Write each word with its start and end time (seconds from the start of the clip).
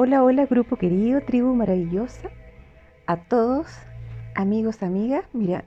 Hola, 0.00 0.22
hola, 0.22 0.46
grupo 0.46 0.76
querido, 0.76 1.20
tribu 1.22 1.52
maravillosa. 1.56 2.30
A 3.08 3.16
todos, 3.16 3.66
amigos, 4.36 4.84
amigas. 4.84 5.24
Mira, 5.32 5.64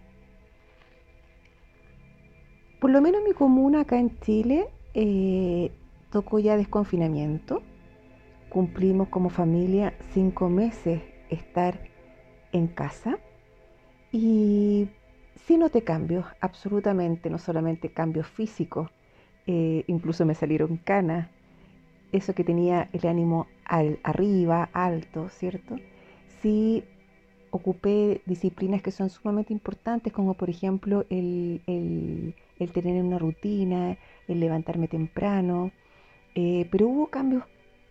por 2.79 2.91
lo 2.91 3.01
menos 3.01 3.23
mi 3.27 3.33
comuna 3.33 3.81
acá 3.81 3.99
en 3.99 4.17
Chile 4.21 4.69
eh, 4.93 5.73
tocó 6.11 6.39
ya 6.39 6.55
desconfinamiento. 6.55 7.61
Cumplimos 8.47 9.09
como 9.09 9.29
familia 9.29 9.95
cinco 10.13 10.47
meses 10.47 11.01
estar 11.29 11.81
en 12.53 12.67
casa. 12.67 13.19
Y 14.13 14.87
sí 15.45 15.57
noté 15.57 15.83
cambios, 15.83 16.25
absolutamente, 16.39 17.29
no 17.29 17.37
solamente 17.37 17.89
cambios 17.89 18.27
físicos, 18.27 18.89
eh, 19.45 19.83
incluso 19.87 20.25
me 20.25 20.35
salieron 20.35 20.77
canas, 20.77 21.27
eso 22.11 22.33
que 22.33 22.43
tenía 22.43 22.89
el 22.93 23.07
ánimo 23.07 23.47
al, 23.65 23.99
arriba, 24.03 24.69
alto, 24.73 25.29
¿cierto? 25.29 25.77
Sí 26.41 26.83
ocupé 27.51 28.21
disciplinas 28.25 28.81
que 28.81 28.91
son 28.91 29.09
sumamente 29.09 29.53
importantes, 29.53 30.11
como 30.11 30.33
por 30.33 30.49
ejemplo 30.49 31.05
el, 31.09 31.61
tener 32.73 33.03
una 33.03 33.19
rutina, 33.19 33.97
el 34.27 34.39
levantarme 34.39 34.87
temprano, 34.87 35.71
eh, 36.33 36.67
pero 36.71 36.87
hubo 36.87 37.07
cambios 37.07 37.43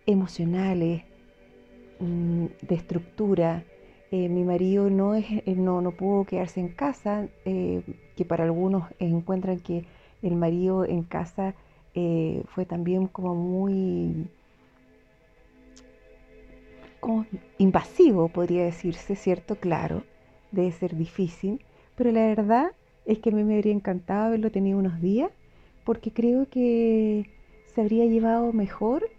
emocionales, 0.05 1.03
mm, 1.99 2.45
de 2.61 2.75
estructura, 2.75 3.63
eh, 4.11 4.27
mi 4.27 4.43
marido 4.43 4.89
no, 4.89 5.15
es, 5.15 5.25
eh, 5.29 5.55
no, 5.55 5.81
no 5.81 5.91
pudo 5.91 6.25
quedarse 6.25 6.59
en 6.59 6.69
casa, 6.69 7.27
que 7.45 8.25
para 8.27 8.43
algunos 8.43 8.89
encuentran 8.99 9.59
que 9.59 9.85
el 10.21 10.35
marido 10.35 10.85
en 10.85 11.03
casa 11.03 11.55
fue 11.93 12.65
también 12.65 13.07
como 13.07 13.35
muy 13.35 14.27
invasivo, 17.57 18.29
podría 18.29 18.63
decirse, 18.63 19.15
¿cierto? 19.15 19.55
Claro, 19.55 20.03
debe 20.51 20.71
ser 20.71 20.95
difícil, 20.95 21.63
pero 21.95 22.11
la 22.11 22.27
verdad 22.27 22.71
es 23.05 23.19
que 23.19 23.29
a 23.29 23.33
mí 23.33 23.43
me 23.43 23.55
habría 23.55 23.73
encantado 23.73 24.27
haberlo 24.27 24.51
tenido 24.51 24.77
unos 24.77 25.01
días, 25.01 25.31
porque 25.83 26.11
creo 26.11 26.47
que 26.49 27.29
se 27.73 27.81
habría 27.81 28.05
llevado 28.05 28.53
mejor 28.53 29.09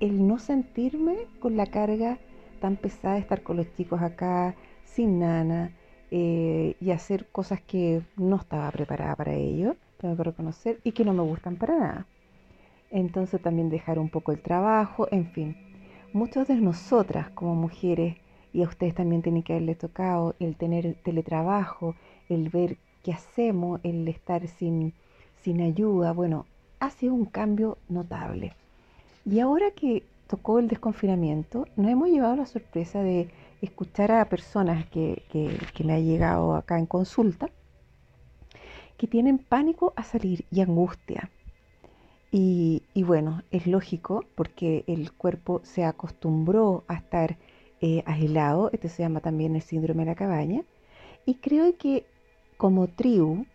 el 0.00 0.26
no 0.26 0.38
sentirme 0.38 1.16
con 1.40 1.56
la 1.56 1.66
carga 1.66 2.18
tan 2.60 2.76
pesada 2.76 3.18
estar 3.18 3.42
con 3.42 3.56
los 3.56 3.72
chicos 3.74 4.02
acá 4.02 4.54
sin 4.84 5.18
nana 5.20 5.70
eh, 6.10 6.76
y 6.80 6.90
hacer 6.90 7.26
cosas 7.30 7.60
que 7.62 8.02
no 8.16 8.36
estaba 8.36 8.70
preparada 8.70 9.16
para 9.16 9.34
ello, 9.34 9.76
tengo 10.04 10.18
que 10.18 10.24
reconocer, 10.24 10.80
y 10.84 10.92
que 10.92 11.02
no 11.02 11.14
me 11.14 11.22
gustan 11.22 11.56
para 11.56 11.78
nada. 11.78 12.06
Entonces 12.90 13.40
también 13.40 13.70
dejar 13.70 13.98
un 13.98 14.10
poco 14.10 14.32
el 14.32 14.42
trabajo, 14.42 15.08
en 15.10 15.28
fin. 15.28 15.56
Muchas 16.12 16.46
de 16.46 16.56
nosotras 16.56 17.30
como 17.30 17.54
mujeres, 17.54 18.18
y 18.52 18.62
a 18.62 18.68
ustedes 18.68 18.94
también 18.94 19.22
tienen 19.22 19.42
que 19.42 19.54
haberles 19.54 19.78
tocado 19.78 20.34
el 20.40 20.56
tener 20.56 20.94
teletrabajo, 21.02 21.94
el 22.28 22.50
ver 22.50 22.76
qué 23.02 23.14
hacemos, 23.14 23.80
el 23.82 24.06
estar 24.06 24.46
sin, 24.46 24.92
sin 25.40 25.62
ayuda, 25.62 26.12
bueno, 26.12 26.44
ha 26.80 26.90
sido 26.90 27.14
un 27.14 27.24
cambio 27.24 27.78
notable. 27.88 28.52
Y 29.24 29.40
ahora 29.40 29.70
que 29.70 30.02
tocó 30.26 30.58
el 30.58 30.68
desconfinamiento, 30.68 31.66
nos 31.76 31.90
hemos 31.90 32.10
llevado 32.10 32.36
la 32.36 32.46
sorpresa 32.46 33.02
de 33.02 33.30
escuchar 33.62 34.12
a 34.12 34.28
personas 34.28 34.84
que, 34.90 35.22
me 35.82 35.94
ha 35.94 35.98
llegado 35.98 36.54
acá 36.56 36.78
en 36.78 36.84
consulta, 36.84 37.48
que 38.96 39.06
tienen 39.06 39.38
pánico 39.38 39.92
a 39.96 40.02
salir 40.02 40.44
y 40.50 40.60
angustia. 40.60 41.30
Y, 42.36 42.82
bueno, 42.96 43.42
es 43.52 43.68
lógico 43.68 44.24
porque 44.34 44.82
el 44.88 45.12
cuerpo 45.12 45.60
se 45.62 45.84
acostumbró 45.84 46.82
a 46.88 46.94
estar 46.94 47.36
eh, 47.80 48.02
aislado, 48.06 48.70
este 48.72 48.88
se 48.88 49.04
llama 49.04 49.20
también 49.20 49.54
el 49.54 49.62
síndrome 49.62 50.04
de 50.04 50.10
la 50.10 50.16
cabaña, 50.16 50.62
y 51.26 51.34
creo 51.36 51.76
que 51.76 52.06
como 52.56 52.88
tribu 52.88 53.46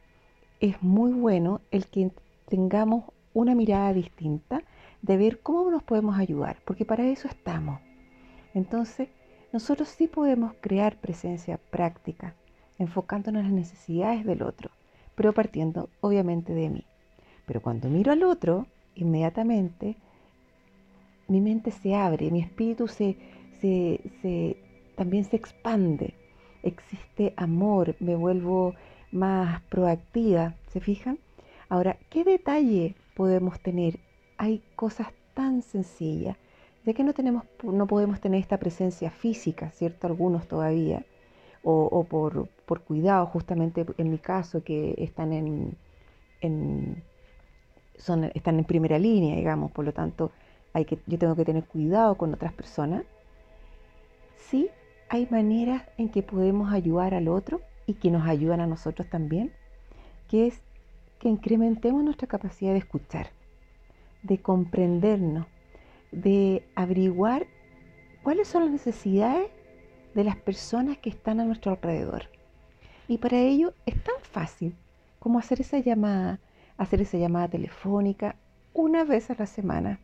es 0.62 0.82
muy 0.82 1.12
bueno 1.12 1.60
el 1.72 1.88
que 1.88 2.12
tengamos 2.48 3.04
una 3.34 3.54
mirada 3.54 3.92
distinta 3.92 4.64
de 5.02 5.18
ver 5.18 5.42
cómo 5.42 5.70
nos 5.72 5.84
podemos 5.84 6.18
ayudar, 6.18 6.58
porque 6.64 6.86
para 6.86 7.06
eso 7.06 7.28
estamos. 7.28 7.82
Entonces, 8.54 9.10
nosotros 9.52 9.90
sí 9.90 10.08
podemos 10.08 10.54
crear 10.62 10.98
presencia 11.02 11.58
práctica, 11.58 12.34
enfocándonos 12.78 13.42
en 13.42 13.48
las 13.48 13.54
necesidades 13.54 14.26
del 14.26 14.42
otro, 14.44 14.72
pero 15.20 15.34
partiendo 15.34 15.90
obviamente 16.00 16.54
de 16.54 16.70
mí. 16.70 16.86
Pero 17.46 17.62
cuando 17.62 17.90
miro 17.90 18.14
al 18.14 18.24
otro, 18.24 18.68
inmediatamente 18.96 19.98
mi 21.28 21.42
mente 21.42 21.72
se 21.72 21.94
abre, 21.94 22.32
mi 22.32 22.40
espíritu 22.40 22.88
se, 22.88 23.18
se, 23.60 24.56
también 24.96 25.26
se 25.26 25.36
expande, 25.36 26.14
existe 26.64 27.34
amor, 27.36 27.98
me 28.00 28.16
vuelvo 28.16 28.76
más 29.12 29.62
proactiva, 29.64 30.54
¿se 30.72 30.80
fijan? 30.80 31.20
Ahora, 31.68 31.98
¿qué 32.10 32.24
detalle 32.24 32.96
podemos 33.14 33.60
tener 33.60 34.00
hay 34.38 34.64
cosas 34.78 35.10
tan 35.34 35.64
sencillas, 35.64 36.38
ya 36.86 36.94
que 36.94 37.04
no, 37.04 37.14
tenemos, 37.14 37.44
no 37.62 37.88
podemos 37.88 38.22
tener 38.22 38.40
esta 38.40 38.58
presencia 38.58 39.12
física, 39.12 39.70
¿cierto? 39.72 40.08
Algunos 40.08 40.48
todavía, 40.48 41.04
o, 41.64 42.04
por, 42.04 42.50
cuidado, 42.82 43.26
justamente 43.28 43.86
en 43.98 44.12
mi 44.12 44.18
caso, 44.18 44.64
que 44.64 44.96
están 44.98 45.34
en, 45.34 47.04
son, 47.98 48.26
están 48.34 48.60
en 48.60 48.66
primera 48.66 48.98
línea, 48.98 49.36
digamos, 49.36 49.72
por 49.72 49.86
lo 49.86 49.94
tanto, 49.94 50.32
hay 50.74 50.86
que, 50.86 51.00
yo 51.06 51.18
tengo 51.18 51.36
que 51.36 51.46
tener 51.46 51.66
cuidado 51.66 52.16
con 52.16 52.34
otras 52.34 52.54
personas. 52.54 53.04
Sí, 54.38 54.70
hay 55.10 55.28
maneras 55.30 55.84
en 55.98 56.10
que 56.10 56.24
podemos 56.24 56.72
ayudar 56.72 57.14
al 57.14 57.28
otro 57.28 57.62
y 57.86 57.96
que 57.96 58.12
nos 58.12 58.28
ayudan 58.28 58.62
a 58.62 58.68
nosotros 58.68 59.10
también, 59.10 59.52
que 60.28 60.48
es 60.48 60.62
que 61.20 61.28
incrementemos 61.28 62.04
nuestra 62.04 62.28
capacidad 62.28 62.72
de 62.72 62.80
escuchar 62.80 63.28
de 64.24 64.42
comprendernos, 64.42 65.48
de 66.12 66.64
averiguar 66.76 67.48
cuáles 68.24 68.48
son 68.48 68.64
las 68.64 68.72
necesidades 68.72 69.50
de 70.20 70.26
las 70.26 70.36
personas 70.36 70.98
que 70.98 71.10
están 71.10 71.40
a 71.40 71.46
nuestro 71.46 71.72
alrededor. 71.72 72.24
Y 73.08 73.20
para 73.20 73.40
ello 73.40 73.74
es 73.86 73.96
tan 74.04 74.16
fácil 74.22 74.76
como 75.18 75.40
hacer 75.40 75.62
esa 75.62 75.80
llamada, 75.80 76.42
hacer 76.78 77.00
esa 77.00 77.18
llamada 77.18 77.48
telefónica 77.48 78.36
una 78.74 79.06
vez 79.06 79.30
a 79.30 79.36
la 79.40 79.46
semana 79.46 80.02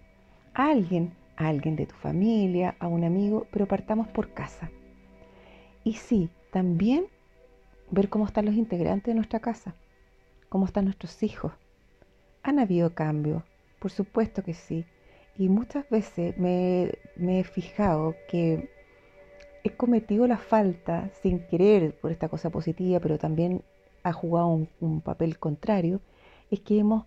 a 0.53 0.69
alguien, 0.69 1.13
a 1.35 1.49
alguien 1.49 1.75
de 1.75 1.85
tu 1.85 1.95
familia, 1.95 2.77
a 2.79 2.87
un 2.87 3.03
amigo, 3.03 3.45
pero 3.51 3.67
partamos 3.67 4.07
por 4.07 4.33
casa. 4.33 4.71
Y 5.83 5.95
sí, 5.95 6.29
también 6.49 7.07
ver 7.91 8.07
cómo 8.07 8.25
están 8.25 8.45
los 8.45 8.55
integrantes 8.55 9.07
de 9.07 9.15
nuestra 9.15 9.41
casa, 9.41 9.75
cómo 10.47 10.65
están 10.65 10.85
nuestros 10.85 11.23
hijos. 11.23 11.51
Han 12.41 12.59
habido 12.59 12.95
cambios, 12.95 13.43
por 13.79 13.91
supuesto 13.91 14.43
que 14.43 14.53
sí. 14.53 14.85
Y 15.37 15.49
muchas 15.49 15.89
veces 15.89 16.37
me, 16.37 16.93
he 17.17 17.43
fijado 17.43 18.15
que 18.29 18.69
he 19.65 19.71
cometido 19.71 20.27
la 20.27 20.37
falta, 20.37 21.09
sin 21.23 21.39
querer, 21.39 21.97
por 21.99 22.11
esta 22.11 22.29
cosa 22.29 22.51
positiva, 22.51 22.99
pero 22.99 23.17
también 23.17 23.63
ha 24.03 24.13
jugado 24.13 24.67
un, 24.79 25.01
papel 25.01 25.39
contrario, 25.39 26.01
es 26.51 26.59
que 26.59 26.77
hemos 26.77 27.05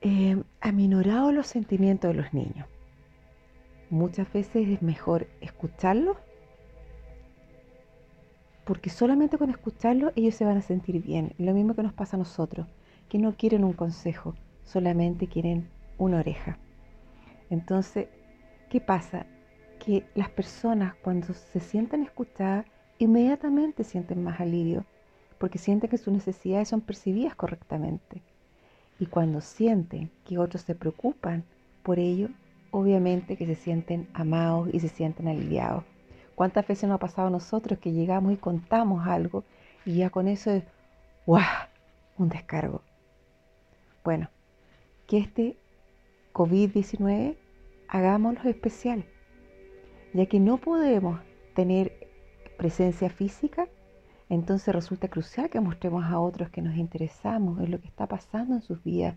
eh, 0.00 0.42
aminorado 0.62 1.30
los 1.30 1.46
sentimientos 1.46 2.10
de 2.10 2.22
los 2.22 2.32
niños. 2.32 2.66
Muchas 3.90 4.32
veces 4.32 4.66
es 4.66 4.80
mejor 4.80 5.26
escucharlos, 5.42 6.16
porque 8.64 8.88
solamente 8.88 9.36
con 9.36 9.50
escucharlos 9.50 10.12
ellos 10.16 10.34
se 10.34 10.46
van 10.46 10.56
a 10.56 10.62
sentir 10.62 11.02
bien. 11.02 11.34
Lo 11.36 11.52
mismo 11.52 11.74
que 11.74 11.82
nos 11.82 11.92
pasa 11.92 12.16
a 12.16 12.18
nosotros, 12.18 12.66
que 13.10 13.18
no 13.18 13.36
quieren 13.36 13.62
un 13.62 13.74
consejo, 13.74 14.36
solamente 14.64 15.26
quieren 15.26 15.68
una 15.98 16.20
oreja. 16.20 16.56
Entonces, 17.50 18.08
¿qué 18.70 18.80
pasa? 18.80 19.26
Que 19.80 20.04
las 20.14 20.28
personas 20.28 20.94
cuando 21.02 21.34
se 21.34 21.58
sienten 21.58 22.04
escuchadas, 22.04 22.66
inmediatamente 22.98 23.82
sienten 23.82 24.22
más 24.22 24.40
alivio, 24.40 24.84
porque 25.38 25.58
sienten 25.58 25.90
que 25.90 25.98
sus 25.98 26.12
necesidades 26.12 26.68
son 26.68 26.82
percibidas 26.82 27.34
correctamente. 27.34 28.22
Y 29.00 29.06
cuando 29.06 29.40
sienten 29.40 30.10
que 30.24 30.38
otros 30.38 30.62
se 30.62 30.74
preocupan 30.74 31.44
por 31.82 31.98
ello, 31.98 32.28
obviamente 32.70 33.36
que 33.36 33.46
se 33.46 33.54
sienten 33.54 34.06
amados 34.12 34.68
y 34.72 34.80
se 34.80 34.88
sienten 34.88 35.28
aliviados. 35.28 35.82
¿Cuántas 36.34 36.66
veces 36.66 36.88
nos 36.88 36.96
ha 36.96 37.00
pasado 37.00 37.28
a 37.28 37.30
nosotros 37.30 37.78
que 37.78 37.92
llegamos 37.92 38.32
y 38.32 38.36
contamos 38.36 39.06
algo 39.06 39.44
y 39.84 39.96
ya 39.96 40.10
con 40.10 40.28
eso 40.28 40.50
es, 40.50 40.64
¡guau! 41.26 41.42
Un 42.18 42.28
descargo. 42.28 42.82
Bueno, 44.04 44.28
que 45.06 45.18
este 45.18 45.56
COVID-19 46.34 47.36
hagámoslo 47.88 48.48
especial, 48.48 49.04
ya 50.12 50.26
que 50.26 50.40
no 50.40 50.58
podemos 50.58 51.20
tener 51.54 52.08
presencia 52.56 53.10
física, 53.10 53.68
entonces 54.28 54.74
resulta 54.74 55.08
crucial 55.08 55.50
que 55.50 55.60
mostremos 55.60 56.04
a 56.04 56.20
otros 56.20 56.50
que 56.50 56.62
nos 56.62 56.76
interesamos 56.76 57.60
en 57.60 57.70
lo 57.70 57.80
que 57.80 57.88
está 57.88 58.06
pasando 58.06 58.54
en 58.54 58.62
sus 58.62 58.82
vidas 58.84 59.16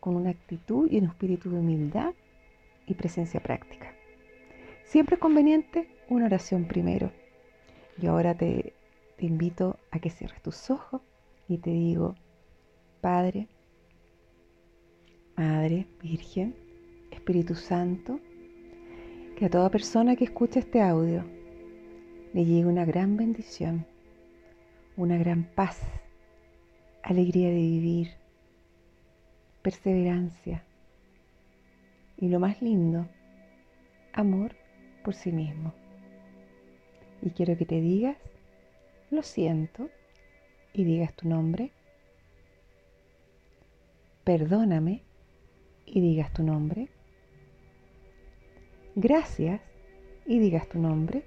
con 0.00 0.16
una 0.16 0.30
actitud 0.30 0.90
y 0.90 0.98
un 0.98 1.06
espíritu 1.06 1.50
de 1.50 1.58
humildad 1.58 2.12
y 2.86 2.94
presencia 2.94 3.40
práctica. 3.40 3.94
siempre 4.84 5.16
es 5.16 5.20
conveniente 5.20 5.88
una 6.08 6.26
oración 6.26 6.66
primero. 6.66 7.12
Yo 7.98 8.12
ahora 8.12 8.34
te, 8.34 8.72
te 9.16 9.26
invito 9.26 9.78
a 9.90 9.98
que 9.98 10.10
cierres 10.10 10.40
tus 10.42 10.70
ojos 10.70 11.02
y 11.48 11.58
te 11.58 11.70
digo, 11.70 12.14
Padre, 13.00 13.48
Madre, 15.36 15.86
Virgen, 16.02 16.56
Espíritu 17.10 17.54
Santo, 17.54 18.20
que 19.38 19.46
a 19.46 19.50
toda 19.50 19.70
persona 19.70 20.16
que 20.16 20.24
escuche 20.24 20.58
este 20.58 20.82
audio 20.82 21.22
le 22.34 22.44
llegue 22.44 22.66
una 22.66 22.84
gran 22.84 23.16
bendición, 23.16 23.86
una 24.96 25.16
gran 25.16 25.44
paz, 25.44 25.80
alegría 27.04 27.50
de 27.50 27.54
vivir, 27.54 28.08
perseverancia 29.62 30.64
y 32.16 32.30
lo 32.30 32.40
más 32.40 32.60
lindo, 32.60 33.06
amor 34.12 34.56
por 35.04 35.14
sí 35.14 35.30
mismo. 35.30 35.72
Y 37.22 37.30
quiero 37.30 37.56
que 37.56 37.64
te 37.64 37.80
digas, 37.80 38.16
lo 39.12 39.22
siento, 39.22 39.88
y 40.72 40.82
digas 40.82 41.14
tu 41.14 41.28
nombre. 41.28 41.70
Perdóname 44.24 45.04
y 45.86 46.00
digas 46.00 46.32
tu 46.32 46.42
nombre. 46.42 46.88
Gracias 49.00 49.60
y 50.26 50.40
digas 50.40 50.68
tu 50.68 50.80
nombre. 50.80 51.22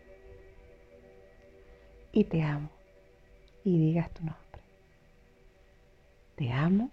Y 2.11 2.25
te 2.25 2.43
amo 2.43 2.69
y 3.63 3.79
digas 3.79 4.13
tu 4.13 4.25
nombre. 4.25 4.59
Te 6.35 6.51
amo, 6.51 6.91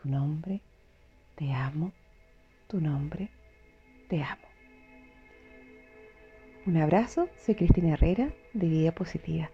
tu 0.00 0.08
nombre, 0.08 0.60
te 1.34 1.52
amo, 1.52 1.90
tu 2.68 2.80
nombre, 2.80 3.30
te 4.08 4.22
amo. 4.22 4.46
Un 6.66 6.76
abrazo, 6.76 7.28
soy 7.36 7.56
Cristina 7.56 7.94
Herrera 7.94 8.32
de 8.52 8.68
Vida 8.68 8.92
Positiva. 8.92 9.50